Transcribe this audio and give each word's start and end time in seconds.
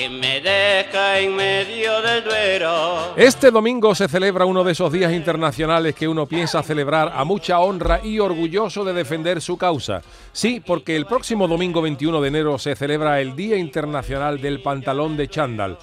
que 0.00 0.08
me 0.08 0.40
deja 0.40 1.18
en 1.18 1.36
medio 1.36 2.00
del 2.00 2.24
duero. 2.24 3.14
Este 3.16 3.50
domingo 3.50 3.94
se 3.94 4.08
celebra 4.08 4.46
uno 4.46 4.64
de 4.64 4.72
esos 4.72 4.90
días 4.90 5.12
internacionales 5.12 5.94
que 5.94 6.08
uno 6.08 6.24
piensa 6.24 6.62
celebrar 6.62 7.12
a 7.14 7.22
mucha 7.24 7.60
honra 7.60 8.00
y 8.02 8.18
orgulloso 8.18 8.82
de 8.82 8.94
defender 8.94 9.42
su 9.42 9.58
causa. 9.58 10.00
Sí, 10.32 10.62
porque 10.64 10.96
el 10.96 11.04
próximo 11.04 11.46
domingo 11.46 11.82
21 11.82 12.18
de 12.22 12.28
enero 12.28 12.58
se 12.58 12.76
celebra 12.76 13.20
el 13.20 13.36
Día 13.36 13.58
Internacional 13.58 14.40
del 14.40 14.62
Pantalón 14.62 15.18
de 15.18 15.28
Chándal. 15.28 15.76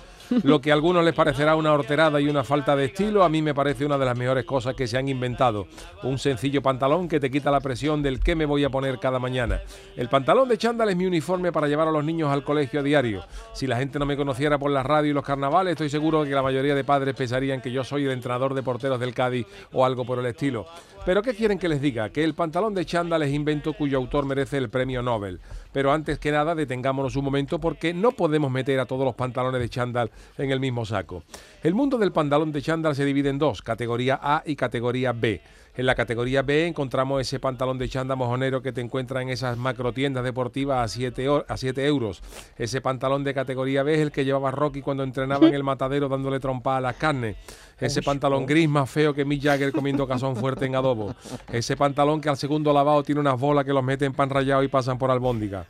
Lo 0.43 0.61
que 0.61 0.71
a 0.71 0.73
algunos 0.73 1.03
les 1.03 1.13
parecerá 1.13 1.55
una 1.55 1.73
horterada 1.73 2.19
y 2.19 2.27
una 2.27 2.43
falta 2.43 2.75
de 2.75 2.85
estilo, 2.85 3.23
a 3.23 3.29
mí 3.29 3.41
me 3.41 3.53
parece 3.53 3.85
una 3.85 3.97
de 3.97 4.05
las 4.05 4.17
mejores 4.17 4.45
cosas 4.45 4.75
que 4.75 4.87
se 4.87 4.97
han 4.97 5.07
inventado. 5.07 5.67
Un 6.03 6.17
sencillo 6.17 6.61
pantalón 6.61 7.07
que 7.07 7.19
te 7.19 7.31
quita 7.31 7.51
la 7.51 7.61
presión 7.61 8.01
del 8.01 8.19
qué 8.19 8.35
me 8.35 8.45
voy 8.45 8.63
a 8.63 8.69
poner 8.69 8.99
cada 8.99 9.19
mañana. 9.19 9.61
El 9.95 10.09
pantalón 10.09 10.49
de 10.49 10.57
chándal 10.57 10.89
es 10.89 10.95
mi 10.95 11.05
uniforme 11.05 11.51
para 11.51 11.67
llevar 11.67 11.87
a 11.87 11.91
los 11.91 12.03
niños 12.03 12.29
al 12.31 12.43
colegio 12.43 12.81
a 12.81 12.83
diario. 12.83 13.23
Si 13.53 13.67
la 13.67 13.77
gente 13.77 13.99
no 13.99 14.05
me 14.05 14.17
conociera 14.17 14.57
por 14.57 14.71
la 14.71 14.83
radio 14.83 15.11
y 15.11 15.13
los 15.13 15.23
carnavales, 15.23 15.71
estoy 15.71 15.89
seguro 15.89 16.23
que 16.23 16.31
la 16.31 16.43
mayoría 16.43 16.75
de 16.75 16.83
padres 16.83 17.15
pensarían 17.15 17.61
que 17.61 17.71
yo 17.71 17.83
soy 17.83 18.05
el 18.05 18.11
entrenador 18.11 18.53
de 18.53 18.63
porteros 18.63 18.99
del 18.99 19.13
Cádiz 19.13 19.45
o 19.71 19.85
algo 19.85 20.05
por 20.05 20.19
el 20.19 20.25
estilo. 20.25 20.65
Pero 21.05 21.21
¿qué 21.21 21.33
quieren 21.33 21.57
que 21.57 21.69
les 21.69 21.79
diga? 21.79 22.09
Que 22.09 22.23
el 22.23 22.33
pantalón 22.33 22.73
de 22.73 22.85
chándal 22.85 23.23
es 23.23 23.33
invento 23.33 23.71
cuyo 23.73 23.97
autor 23.97 24.25
merece 24.25 24.57
el 24.57 24.69
premio 24.69 25.01
Nobel. 25.01 25.39
Pero 25.71 25.91
antes 25.91 26.19
que 26.19 26.31
nada, 26.31 26.53
detengámonos 26.53 27.15
un 27.15 27.23
momento 27.23 27.59
porque 27.59 27.93
no 27.93 28.11
podemos 28.11 28.51
meter 28.51 28.79
a 28.79 28.85
todos 28.85 29.05
los 29.05 29.15
pantalones 29.15 29.61
de 29.61 29.69
chándal 29.69 30.11
en 30.37 30.51
el 30.51 30.59
mismo 30.59 30.85
saco. 30.85 31.23
El 31.63 31.73
mundo 31.73 31.97
del 31.97 32.11
pantalón 32.11 32.51
de 32.51 32.61
chándal 32.61 32.95
se 32.95 33.05
divide 33.05 33.29
en 33.29 33.37
dos, 33.37 33.61
categoría 33.61 34.19
A 34.21 34.43
y 34.45 34.55
categoría 34.55 35.13
B. 35.13 35.41
En 35.77 35.85
la 35.85 35.93
categoría 35.93 36.41
B 36.41 36.65
encontramos 36.65 37.21
ese 37.21 37.39
pantalón 37.39 37.77
de 37.77 37.87
chándal 37.87 38.17
mojonero 38.17 38.63
que 38.63 38.71
te 38.73 38.81
encuentra 38.81 39.21
en 39.21 39.29
esas 39.29 39.59
macro 39.59 39.93
tiendas 39.93 40.23
deportivas 40.23 40.83
a 40.83 40.87
7 40.87 41.27
a 41.47 41.55
siete 41.55 41.85
euros. 41.85 42.23
Ese 42.57 42.81
pantalón 42.81 43.23
de 43.23 43.35
categoría 43.35 43.83
B 43.83 43.93
es 43.93 43.99
el 43.99 44.11
que 44.11 44.25
llevaba 44.25 44.49
Rocky 44.49 44.81
cuando 44.81 45.03
entrenaba 45.03 45.47
en 45.47 45.53
el 45.53 45.63
matadero 45.63 46.09
dándole 46.09 46.39
trompa 46.39 46.77
a 46.77 46.81
las 46.81 46.95
carnes. 46.95 47.35
Ese 47.79 48.01
pantalón 48.01 48.47
gris 48.47 48.67
más 48.67 48.89
feo 48.89 49.13
que 49.13 49.23
Mick 49.23 49.43
Jagger 49.43 49.71
comiendo 49.71 50.07
cazón 50.07 50.35
fuerte 50.35 50.65
en 50.65 50.75
adobo. 50.75 51.13
Ese 51.51 51.77
pantalón 51.77 52.21
que 52.21 52.29
al 52.29 52.37
segundo 52.37 52.73
lavado 52.73 53.03
tiene 53.03 53.21
unas 53.21 53.39
bolas 53.39 53.65
que 53.65 53.71
los 53.71 53.83
meten 53.83 54.13
pan 54.13 54.31
rallado 54.31 54.63
y 54.63 54.67
pasan 54.67 54.97
por 54.97 55.11
albóndiga. 55.11 55.67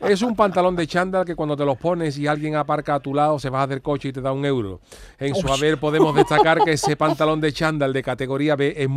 Es 0.00 0.22
un 0.22 0.34
pantalón 0.34 0.74
de 0.74 0.86
chándal 0.86 1.26
que 1.26 1.36
cuando 1.36 1.54
te 1.54 1.66
los 1.66 1.76
pones 1.76 2.16
y 2.16 2.26
alguien 2.26 2.56
aparca 2.56 2.94
a 2.94 3.00
tu 3.00 3.12
lado 3.12 3.38
se 3.38 3.50
baja 3.50 3.66
del 3.66 3.82
coche 3.82 4.08
y 4.08 4.12
te 4.12 4.22
da 4.22 4.32
un 4.32 4.46
euro. 4.46 4.80
En 5.18 5.34
su 5.34 5.52
haber 5.52 5.76
podemos 5.76 6.14
destacar 6.14 6.64
que 6.64 6.72
ese 6.72 6.96
pantalón 6.96 7.42
de 7.42 7.52
chándal 7.52 7.92
de 7.92 8.02
categoría 8.02 8.56
B 8.56 8.72
es 8.78 8.88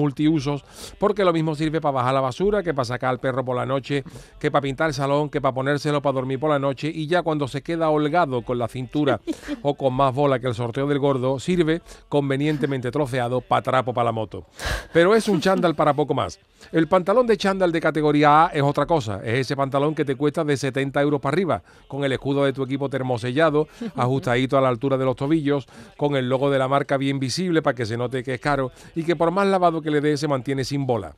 porque 1.00 1.24
lo 1.24 1.34
mismo 1.34 1.56
sirve 1.56 1.82
para 1.82 1.94
bajar 1.94 2.14
la 2.14 2.22
basura 2.22 2.64
que 2.64 2.74
para 2.74 2.86
sacar 2.86 3.10
al 3.10 3.20
perro 3.20 3.46
por 3.46 3.56
la 3.56 3.66
noche, 3.66 4.04
que 4.40 4.52
para 4.52 4.62
pintar 4.62 4.90
el 4.90 4.94
salón, 4.94 5.30
que 5.30 5.42
para 5.42 5.54
ponérselo 5.54 6.02
para 6.02 6.14
dormir 6.14 6.40
por 6.40 6.50
la 6.50 6.60
noche 6.60 6.92
y 6.94 7.08
ya 7.08 7.22
cuando 7.22 7.48
se 7.48 7.62
queda 7.62 7.90
holgado 7.90 8.42
con 8.42 8.58
la 8.58 8.68
cintura 8.68 9.22
o 9.62 9.76
con 9.76 9.94
más 9.94 10.14
bola 10.14 10.40
que 10.40 10.48
el 10.48 10.56
sorteo 10.56 10.88
del 10.88 11.00
gordo, 11.00 11.40
sirve 11.40 11.82
conveniente 12.10 12.68
troceado 12.92 13.42
para 13.42 13.62
trapo 13.62 13.94
para 13.94 14.06
la 14.06 14.12
moto. 14.12 14.46
Pero 14.92 15.16
es 15.16 15.28
un 15.28 15.42
chándal 15.42 15.76
para 15.76 15.94
poco 15.94 16.14
más. 16.14 16.40
El 16.72 16.88
pantalón 16.88 17.28
de 17.28 17.38
chándal 17.38 17.72
de 17.72 17.82
categoría 17.82 18.46
A 18.46 18.48
es 18.50 18.62
otra 18.62 18.86
cosa. 18.86 19.22
Es 19.24 19.40
ese 19.40 19.56
pantalón 19.56 19.96
que 19.96 20.06
te 20.06 20.16
cuesta 20.16 20.44
de 20.44 20.56
70 20.56 21.02
euros 21.02 21.22
para 21.22 21.36
arriba, 21.36 21.64
con 21.88 22.04
el 22.04 22.12
escudo 22.12 22.46
de 22.46 22.54
tu 22.54 22.64
equipo 22.64 22.90
termosellado, 22.90 23.68
ajustadito 23.96 24.58
a 24.58 24.62
la 24.62 24.70
altura 24.70 24.98
de 24.98 25.06
los 25.06 25.16
tobillos, 25.16 25.68
con 25.98 26.16
el 26.16 26.30
logo 26.30 26.50
de 26.50 26.60
la 26.60 26.68
marca 26.68 26.98
bien 26.98 27.20
visible 27.20 27.62
para 27.62 27.76
que 27.76 27.86
se 27.86 27.98
note 27.98 28.24
que 28.24 28.36
es 28.36 28.42
caro 28.42 28.72
y 28.96 29.04
que 29.04 29.16
por 29.16 29.32
más 29.32 29.48
lavado 29.48 29.82
que 29.82 29.92
le 29.92 30.02
dé 30.02 30.18
se 30.18 30.28
mantiene 30.28 30.43
sin 30.64 30.86
bola. 30.86 31.16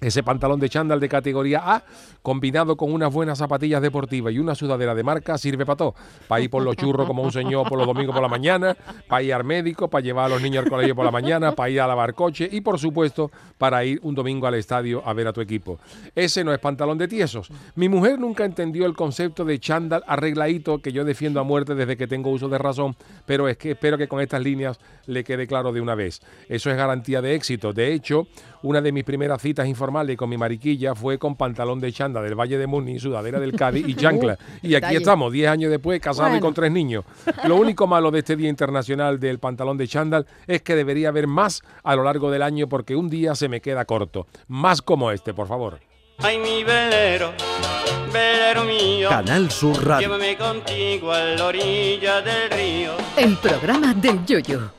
Ese 0.00 0.22
pantalón 0.22 0.60
de 0.60 0.68
chándal 0.68 1.00
de 1.00 1.08
categoría 1.08 1.62
A, 1.64 1.82
combinado 2.20 2.76
con 2.76 2.92
unas 2.92 3.12
buenas 3.12 3.38
zapatillas 3.38 3.80
deportivas 3.80 4.32
y 4.32 4.38
una 4.38 4.54
sudadera 4.54 4.94
de 4.94 5.02
marca, 5.02 5.38
sirve 5.38 5.64
para 5.64 5.76
todo. 5.76 5.94
Para 6.28 6.42
ir 6.42 6.50
por 6.50 6.62
los 6.62 6.76
churros 6.76 7.06
como 7.06 7.22
un 7.22 7.32
señor 7.32 7.66
por 7.68 7.78
los 7.78 7.86
domingos 7.86 8.14
por 8.14 8.22
la 8.22 8.28
mañana, 8.28 8.76
para 9.08 9.22
ir 9.22 9.32
al 9.32 9.44
médico, 9.44 9.88
para 9.88 10.02
llevar 10.02 10.26
a 10.26 10.28
los 10.28 10.42
niños 10.42 10.64
al 10.64 10.70
colegio 10.70 10.94
por 10.94 11.04
la 11.04 11.10
mañana, 11.10 11.52
para 11.52 11.70
ir 11.70 11.80
a 11.80 11.86
lavar 11.86 12.14
coche 12.14 12.48
y, 12.50 12.60
por 12.60 12.78
supuesto, 12.78 13.30
para 13.56 13.84
ir 13.84 13.98
un 14.02 14.14
domingo 14.14 14.46
al 14.46 14.54
estadio 14.54 15.02
a 15.06 15.14
ver 15.14 15.28
a 15.28 15.32
tu 15.32 15.40
equipo. 15.40 15.78
Ese 16.14 16.44
no 16.44 16.52
es 16.52 16.58
pantalón 16.58 16.98
de 16.98 17.08
tiesos. 17.08 17.48
Mi 17.74 17.88
mujer 17.88 18.18
nunca 18.18 18.44
entendió 18.44 18.84
el 18.86 18.94
concepto 18.94 19.44
de 19.44 19.58
chándal 19.58 20.04
arregladito 20.06 20.82
que 20.82 20.92
yo 20.92 21.04
defiendo 21.04 21.40
a 21.40 21.42
muerte 21.42 21.74
desde 21.74 21.96
que 21.96 22.06
tengo 22.06 22.30
uso 22.30 22.48
de 22.48 22.58
razón, 22.58 22.96
pero 23.24 23.48
es 23.48 23.56
que 23.56 23.70
espero 23.70 23.96
que 23.96 24.08
con 24.08 24.20
estas 24.20 24.42
líneas 24.42 24.78
le 25.06 25.24
quede 25.24 25.46
claro 25.46 25.72
de 25.72 25.80
una 25.80 25.94
vez. 25.94 26.20
Eso 26.48 26.70
es 26.70 26.76
garantía 26.76 27.22
de 27.22 27.34
éxito. 27.34 27.72
De 27.72 27.92
hecho, 27.92 28.26
una 28.62 28.80
de 28.80 28.92
mis 28.92 29.04
primeras 29.04 29.40
citas 29.40 29.66
informales 29.86 30.16
con 30.16 30.28
mi 30.28 30.36
mariquilla 30.36 30.96
fue 30.96 31.16
con 31.16 31.36
pantalón 31.36 31.78
de 31.78 31.92
chanda 31.92 32.20
del 32.20 32.34
Valle 32.34 32.58
de 32.58 32.66
Muni, 32.66 32.98
sudadera 32.98 33.38
del 33.38 33.52
Cádiz 33.52 33.86
y 33.86 33.94
chancla. 33.96 34.36
y 34.60 34.74
aquí 34.74 34.96
estamos, 34.96 35.32
10 35.32 35.48
años 35.48 35.70
después, 35.70 36.00
casados 36.00 36.36
y 36.36 36.40
con 36.40 36.52
tres 36.52 36.72
niños. 36.72 37.04
Lo 37.44 37.54
único 37.54 37.86
malo 37.86 38.10
de 38.10 38.18
este 38.18 38.34
Día 38.34 38.48
Internacional 38.48 39.20
del 39.20 39.38
Pantalón 39.38 39.76
de 39.76 39.86
Chándal 39.86 40.26
es 40.48 40.62
que 40.62 40.74
debería 40.74 41.10
haber 41.10 41.28
más 41.28 41.62
a 41.84 41.94
lo 41.94 42.02
largo 42.02 42.32
del 42.32 42.42
año 42.42 42.68
porque 42.68 42.96
un 42.96 43.08
día 43.08 43.36
se 43.36 43.48
me 43.48 43.60
queda 43.60 43.84
corto. 43.84 44.26
Más 44.48 44.82
como 44.82 45.12
este, 45.12 45.32
por 45.32 45.46
favor. 45.46 45.78
Ay, 46.18 46.38
mi 46.38 46.64
velero, 46.64 47.30
velero 48.12 48.64
mío. 48.64 49.08
Canal 49.08 49.50
Sur 49.52 49.86
Radio. 49.86 50.08
Llévame 50.08 50.36
contigo 50.36 51.12
a 51.12 51.20
la 51.20 51.46
orilla 51.46 52.22
del 52.22 52.50
río. 52.50 52.92
El 53.16 53.36
programa 53.36 53.94
del 53.94 54.24
Yoyo. 54.26 54.76